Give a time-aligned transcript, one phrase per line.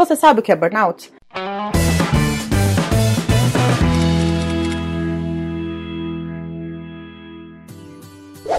[0.00, 1.12] Você sabe o que é burnout?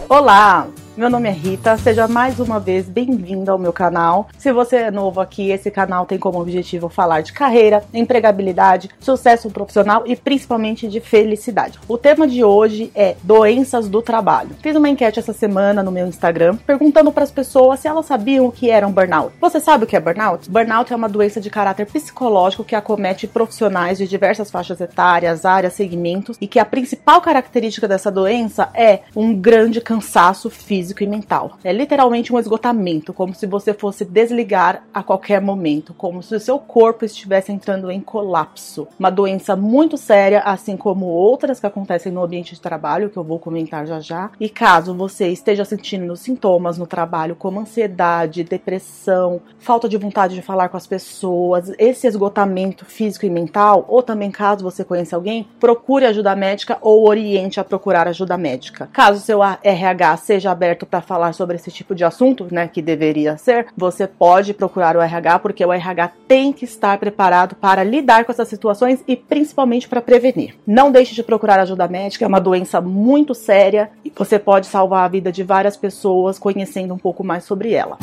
[0.08, 0.68] Olá!
[0.98, 4.28] Meu nome é Rita, seja mais uma vez bem-vinda ao meu canal.
[4.38, 9.50] Se você é novo aqui, esse canal tem como objetivo falar de carreira, empregabilidade, sucesso
[9.50, 11.80] profissional e principalmente de felicidade.
[11.88, 14.50] O tema de hoje é doenças do trabalho.
[14.62, 18.46] Fiz uma enquete essa semana no meu Instagram perguntando para as pessoas se elas sabiam
[18.46, 19.32] o que era um burnout.
[19.40, 20.52] Você sabe o que é burnout?
[20.52, 25.72] Burnout é uma doença de caráter psicológico que acomete profissionais de diversas faixas etárias, áreas,
[25.72, 31.08] segmentos e que a principal característica dessa doença é um grande cansaço físico físico e
[31.08, 31.60] mental.
[31.64, 36.40] É literalmente um esgotamento, como se você fosse desligar a qualquer momento, como se o
[36.40, 38.88] seu corpo estivesse entrando em colapso.
[39.00, 43.24] Uma doença muito séria, assim como outras que acontecem no ambiente de trabalho, que eu
[43.24, 44.32] vou comentar já já.
[44.40, 50.42] E caso você esteja sentindo sintomas no trabalho, como ansiedade, depressão, falta de vontade de
[50.42, 55.48] falar com as pessoas, esse esgotamento físico e mental, ou também caso você conheça alguém,
[55.60, 58.90] procure ajuda médica ou oriente a procurar ajuda médica.
[58.92, 62.82] Caso seu RH seja aberto aberto para falar sobre esse tipo de assunto, né, que
[62.82, 67.84] deveria ser, você pode procurar o RH, porque o RH tem que estar preparado para
[67.84, 70.56] lidar com essas situações e principalmente para prevenir.
[70.66, 75.06] Não deixe de procurar ajuda médica, é uma doença muito séria e você pode salvar
[75.06, 77.98] a vida de várias pessoas conhecendo um pouco mais sobre ela.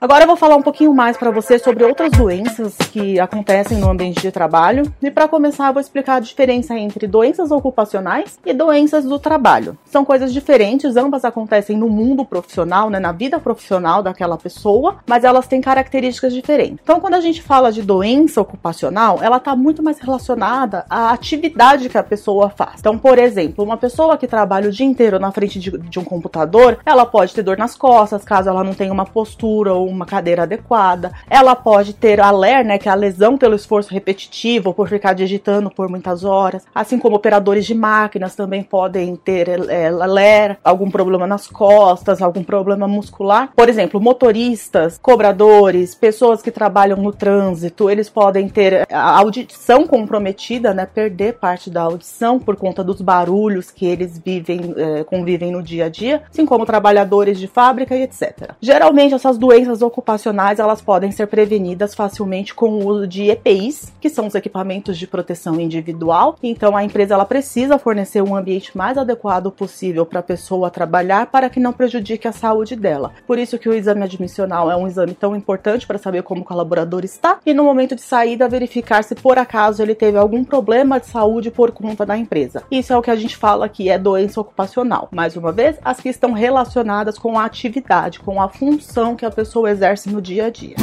[0.00, 3.90] Agora eu vou falar um pouquinho mais para você sobre outras doenças que acontecem no
[3.90, 4.84] ambiente de trabalho.
[5.02, 9.76] E para começar, eu vou explicar a diferença entre doenças ocupacionais e doenças do trabalho.
[9.86, 15.24] São coisas diferentes, ambas acontecem no mundo profissional, né, na vida profissional daquela pessoa, mas
[15.24, 16.78] elas têm características diferentes.
[16.80, 21.88] Então, quando a gente fala de doença ocupacional, ela está muito mais relacionada à atividade
[21.88, 22.78] que a pessoa faz.
[22.78, 26.04] Então, por exemplo, uma pessoa que trabalha o dia inteiro na frente de, de um
[26.04, 30.06] computador, ela pode ter dor nas costas, caso ela não tenha uma postura ou uma
[30.06, 31.12] cadeira adequada.
[31.28, 35.12] Ela pode ter a LER, né, que é a lesão pelo esforço repetitivo, por ficar
[35.12, 36.64] digitando por muitas horas.
[36.74, 42.42] Assim como operadores de máquinas também podem ter é, LER, algum problema nas costas, algum
[42.42, 43.50] problema muscular.
[43.54, 50.74] Por exemplo, motoristas, cobradores, pessoas que trabalham no trânsito, eles podem ter a audição comprometida,
[50.74, 55.62] né, perder parte da audição por conta dos barulhos que eles vivem, é, convivem no
[55.62, 58.52] dia a dia, assim como trabalhadores de fábrica e etc.
[58.60, 63.92] Geralmente essas doenças doenças ocupacionais elas podem ser prevenidas facilmente com o uso de EPIs,
[64.00, 66.36] que são os equipamentos de proteção individual.
[66.42, 71.26] Então a empresa ela precisa fornecer um ambiente mais adequado possível para a pessoa trabalhar
[71.26, 73.12] para que não prejudique a saúde dela.
[73.26, 76.44] Por isso que o exame admissional é um exame tão importante para saber como o
[76.44, 81.00] colaborador está e no momento de saída verificar se por acaso ele teve algum problema
[81.00, 82.62] de saúde por conta da empresa.
[82.70, 85.08] Isso é o que a gente fala que é doença ocupacional.
[85.10, 89.30] Mais uma vez, as que estão relacionadas com a atividade, com a função que a
[89.30, 90.76] pessoa exerce no dia a dia.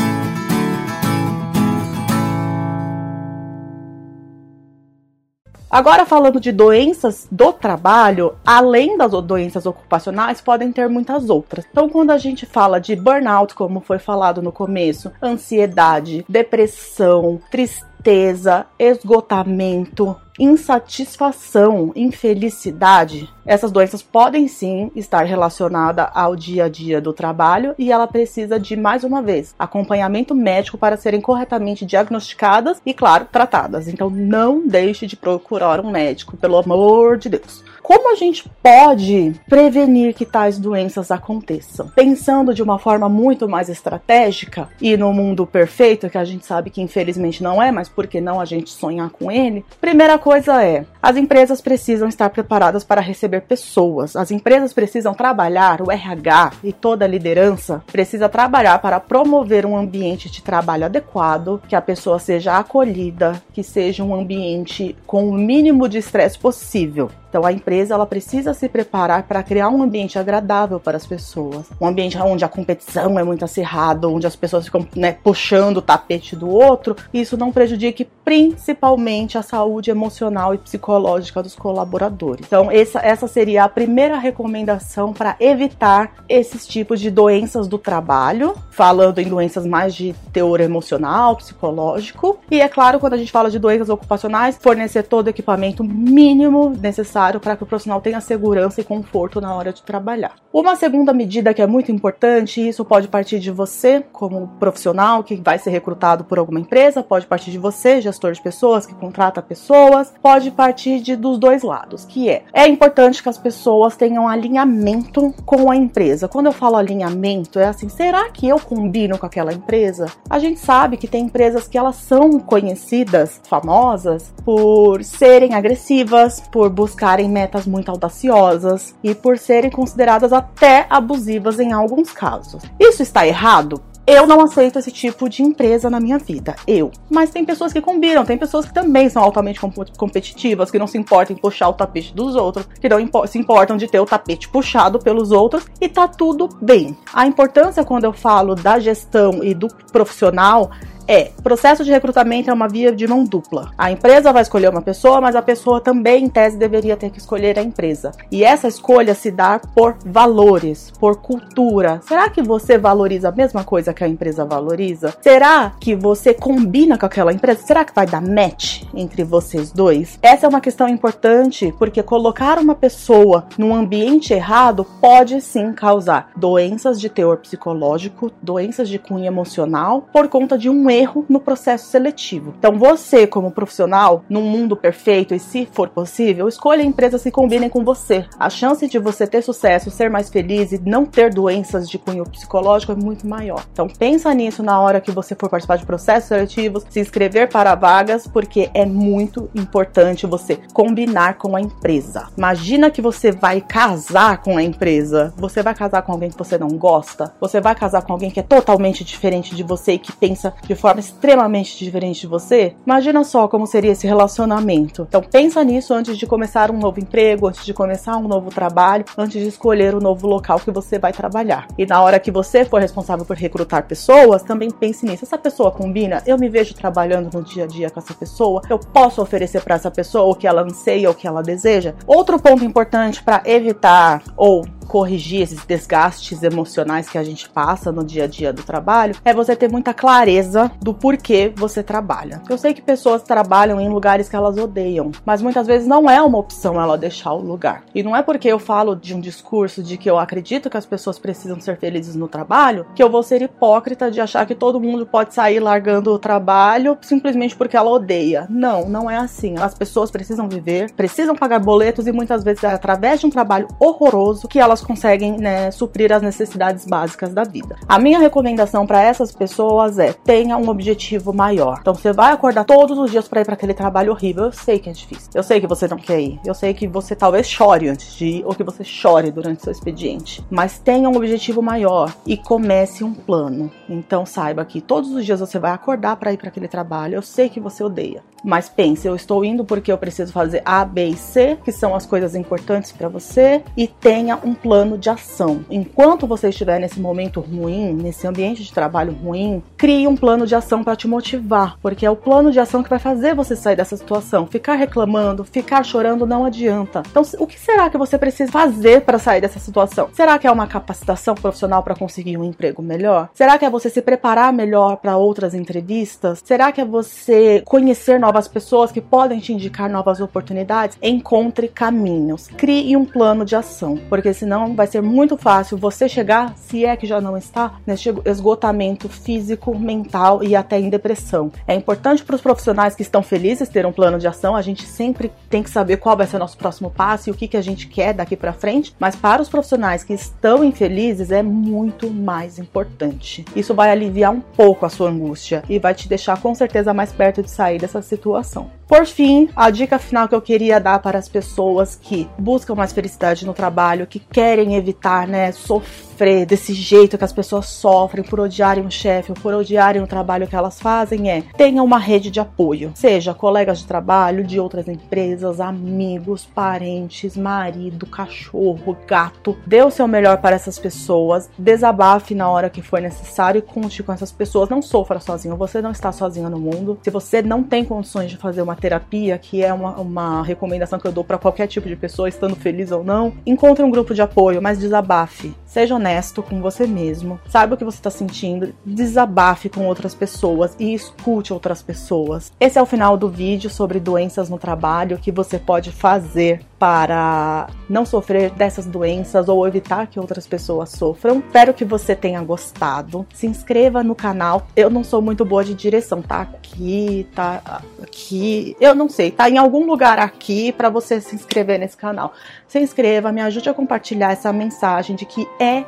[5.75, 11.65] Agora, falando de doenças do trabalho, além das doenças ocupacionais, podem ter muitas outras.
[11.69, 18.65] Então, quando a gente fala de burnout, como foi falado no começo, ansiedade, depressão, tristeza,
[18.79, 27.75] esgotamento, insatisfação, infelicidade, essas doenças podem sim estar relacionadas ao dia a dia do trabalho
[27.77, 33.27] e ela precisa de, mais uma vez, acompanhamento médico para serem corretamente diagnosticadas e, claro,
[33.31, 33.87] tratadas.
[33.87, 37.63] Então não deixe de procurar um médico, pelo amor de Deus.
[37.85, 41.87] Como a gente pode prevenir que tais doenças aconteçam?
[41.89, 46.71] Pensando de uma forma muito mais estratégica e no mundo perfeito, que a gente sabe
[46.71, 49.63] que infelizmente não é, mas por que não a gente sonhar com ele?
[49.79, 54.15] Primeira coisa é: as empresas precisam estar preparadas para receber pessoas.
[54.15, 59.77] As empresas precisam trabalhar, o RH e toda a liderança precisa trabalhar para promover um
[59.77, 65.33] ambiente de trabalho adequado, que a pessoa seja acolhida, que seja um ambiente com o
[65.33, 67.11] mínimo de estresse possível.
[67.35, 71.67] Então a empresa ela precisa se preparar para criar um ambiente agradável para as pessoas,
[71.79, 75.81] um ambiente onde a competição é muito acirrada, onde as pessoas ficam né, puxando o
[75.81, 82.45] tapete do outro, e isso não prejudique principalmente a saúde emocional e psicológica dos colaboradores.
[82.45, 88.55] Então essa, essa seria a primeira recomendação para evitar esses tipos de doenças do trabalho,
[88.71, 93.49] falando em doenças mais de teor emocional, psicológico, e é claro quando a gente fala
[93.49, 98.21] de doenças ocupacionais, fornecer todo o equipamento mínimo necessário necessário para que o profissional tenha
[98.21, 100.35] segurança e conforto na hora de trabalhar.
[100.53, 105.23] Uma segunda medida que é muito importante, e isso pode partir de você, como profissional
[105.23, 108.93] que vai ser recrutado por alguma empresa, pode partir de você, gestor de pessoas que
[108.93, 113.95] contrata pessoas, pode partir de, dos dois lados, que é é importante que as pessoas
[113.95, 116.27] tenham alinhamento com a empresa.
[116.27, 120.05] Quando eu falo alinhamento, é assim, será que eu combino com aquela empresa?
[120.29, 126.69] A gente sabe que tem empresas que elas são conhecidas, famosas, por serem agressivas, por
[126.69, 132.63] buscarem metas muito audaciosas e por serem consideradas até abusivas em alguns casos.
[132.79, 133.81] Isso está errado?
[134.07, 136.55] Eu não aceito esse tipo de empresa na minha vida.
[136.67, 136.91] Eu.
[137.09, 139.59] Mas tem pessoas que combinam, tem pessoas que também são altamente
[139.97, 143.75] competitivas, que não se importam em puxar o tapete dos outros, que não se importam
[143.77, 146.95] de ter o tapete puxado pelos outros e tá tudo bem.
[147.11, 150.69] A importância quando eu falo da gestão e do profissional
[151.07, 153.71] é: processo de recrutamento é uma via de mão dupla.
[153.77, 157.19] A empresa vai escolher uma pessoa, mas a pessoa também, em tese, deveria ter que
[157.19, 158.11] escolher a empresa.
[158.31, 162.01] E essa escolha se dá por valores, por cultura.
[162.07, 165.13] Será que você valoriza a mesma coisa que a empresa valoriza?
[165.21, 167.61] Será que você combina com aquela empresa?
[167.63, 170.17] Será que vai dar match entre vocês dois?
[170.21, 176.31] Essa é uma questão importante porque colocar uma pessoa num ambiente errado pode sim causar
[176.35, 180.94] doenças de teor psicológico, doenças de cunho emocional por conta de um erro
[181.27, 182.53] no processo seletivo.
[182.57, 187.69] Então, você, como profissional, num mundo perfeito e se for possível, escolha empresas que combinem
[187.69, 188.25] com você.
[188.39, 192.23] A chance de você ter sucesso, ser mais feliz e não ter doenças de cunho
[192.23, 193.65] psicológico é muito maior.
[193.71, 197.75] Então, pensa nisso na hora que você for participar de processos seletivos, se inscrever para
[197.75, 202.27] vagas, porque é muito importante você combinar com a empresa.
[202.37, 205.33] Imagina que você vai casar com a empresa.
[205.37, 207.33] Você vai casar com alguém que você não gosta?
[207.41, 210.75] Você vai casar com alguém que é totalmente diferente de você e que pensa de
[210.75, 215.05] forma extremamente diferente de você, imagina só como seria esse relacionamento.
[215.07, 219.05] Então pensa nisso antes de começar um novo emprego, antes de começar um novo trabalho,
[219.17, 221.67] antes de escolher o novo local que você vai trabalhar.
[221.77, 225.25] E na hora que você for responsável por recrutar pessoas, também pense nisso.
[225.25, 226.21] Essa pessoa combina?
[226.25, 228.61] Eu me vejo trabalhando no dia a dia com essa pessoa?
[228.69, 231.93] Eu posso oferecer para essa pessoa o que ela anseia, o que ela deseja?
[232.05, 238.03] Outro ponto importante para evitar ou corrigir esses desgastes emocionais que a gente passa no
[238.03, 242.41] dia a dia do trabalho é você ter muita clareza do porquê você trabalha.
[242.49, 246.21] Eu sei que pessoas trabalham em lugares que elas odeiam, mas muitas vezes não é
[246.21, 247.83] uma opção ela deixar o lugar.
[247.93, 250.85] E não é porque eu falo de um discurso de que eu acredito que as
[250.85, 254.79] pessoas precisam ser felizes no trabalho que eu vou ser hipócrita de achar que todo
[254.79, 258.45] mundo pode sair largando o trabalho simplesmente porque ela odeia.
[258.49, 259.55] Não, não é assim.
[259.57, 263.67] As pessoas precisam viver, precisam pagar boletos e muitas vezes é através de um trabalho
[263.79, 267.77] horroroso que elas elas conseguem né, suprir as necessidades básicas da vida.
[267.87, 271.77] A minha recomendação para essas pessoas é tenha um objetivo maior.
[271.79, 274.45] Então você vai acordar todos os dias para ir para aquele trabalho horrível.
[274.45, 275.29] Eu sei que é difícil.
[275.33, 276.39] Eu sei que você não quer ir.
[276.45, 279.71] Eu sei que você talvez chore antes de ir ou que você chore durante seu
[279.71, 280.45] expediente.
[280.49, 283.71] Mas tenha um objetivo maior e comece um plano.
[283.87, 287.15] Então saiba que todos os dias você vai acordar para ir para aquele trabalho.
[287.15, 290.85] Eu sei que você odeia, mas pense, eu estou indo porque eu preciso fazer A,
[290.85, 295.09] B e C, que são as coisas importantes para você, e tenha um plano de
[295.09, 295.65] ação.
[295.69, 300.55] Enquanto você estiver nesse momento ruim, nesse ambiente de trabalho ruim, crie um plano de
[300.55, 303.75] ação para te motivar, porque é o plano de ação que vai fazer você sair
[303.75, 304.45] dessa situação.
[304.47, 307.03] Ficar reclamando, ficar chorando não adianta.
[307.09, 310.09] Então, o que será que você precisa fazer para sair dessa situação?
[310.13, 313.29] Será que é uma capacitação profissional para conseguir um emprego melhor?
[313.33, 316.41] Será que é você se preparar melhor para outras entrevistas?
[316.43, 320.97] Será que é você conhecer novas pessoas que podem te indicar novas oportunidades?
[320.99, 322.47] Encontre caminhos.
[322.47, 326.95] Crie um plano de ação, porque senão vai ser muito fácil você chegar, se é
[326.95, 331.51] que já não está, nesse esgotamento físico, mental e até em depressão.
[331.67, 334.87] É importante para os profissionais que estão felizes ter um plano de ação, a gente
[334.87, 337.57] sempre tem que saber qual vai ser o nosso próximo passo e o que, que
[337.57, 342.09] a gente quer daqui para frente, mas para os profissionais que estão infelizes é muito
[342.09, 343.45] mais importante.
[343.55, 347.11] Isso vai aliviar um pouco a sua angústia e vai te deixar com certeza mais
[347.11, 348.71] perto de sair dessa situação situação.
[348.87, 352.93] Por fim, a dica final que eu queria dar para as pessoas que buscam mais
[352.93, 358.39] felicidade no trabalho, que querem evitar, né, sofrer desse jeito que as pessoas sofrem por
[358.39, 362.29] odiarem o chefe ou por odiarem o trabalho que elas fazem é tenha uma rede
[362.29, 369.57] de apoio, seja colegas de trabalho, de outras empresas, amigos, parentes, marido, cachorro, gato.
[369.65, 374.03] Dê o seu melhor para essas pessoas, desabafe na hora que for necessário e conte
[374.03, 374.69] com essas pessoas.
[374.69, 376.99] Não sofra sozinho, você não está sozinho no mundo.
[377.01, 381.07] Se você não tem condições de fazer uma terapia, que é uma, uma recomendação que
[381.07, 384.21] eu dou para qualquer tipo de pessoa, estando feliz ou não, encontre um grupo de
[384.21, 385.53] apoio, mas desabafe.
[385.65, 387.39] Seja honesto com você mesmo.
[387.49, 392.51] Saiba o que você está sentindo, desabafe com outras pessoas e escute outras pessoas.
[392.59, 397.67] Esse é o final do vídeo sobre doenças no trabalho que você pode fazer para
[397.89, 401.39] não sofrer dessas doenças ou evitar que outras pessoas sofram.
[401.39, 403.25] Espero que você tenha gostado.
[403.33, 404.67] Se inscreva no canal.
[404.75, 409.49] Eu não sou muito boa de direção, tá aqui, tá aqui Eu não sei, tá
[409.49, 412.33] em algum lugar aqui para você se inscrever nesse canal.
[412.67, 415.83] Se inscreva, me ajude a compartilhar essa mensagem de que é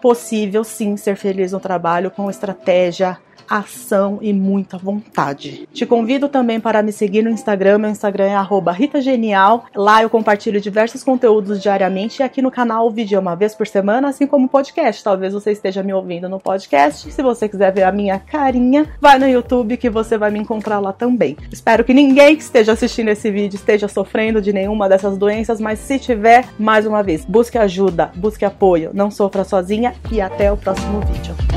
[0.00, 3.18] possível sim ser feliz no trabalho com estratégia
[3.48, 5.68] ação e muita vontade.
[5.72, 7.78] Te convido também para me seguir no Instagram.
[7.78, 9.64] Meu Instagram é @ritagenial.
[9.74, 13.54] Lá eu compartilho diversos conteúdos diariamente e aqui no canal o vídeo é uma vez
[13.54, 15.02] por semana, assim como o podcast.
[15.02, 17.10] Talvez você esteja me ouvindo no podcast.
[17.10, 20.78] Se você quiser ver a minha carinha, vai no YouTube que você vai me encontrar
[20.78, 21.36] lá também.
[21.50, 25.78] Espero que ninguém que esteja assistindo esse vídeo esteja sofrendo de nenhuma dessas doenças, mas
[25.78, 30.56] se tiver, mais uma vez, busque ajuda, busque apoio, não sofra sozinha e até o
[30.56, 31.51] próximo vídeo.